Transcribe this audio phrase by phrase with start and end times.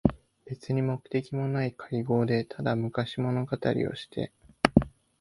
[0.45, 4.33] べつに目的もなにもない会合で、ただ昔物語りをして、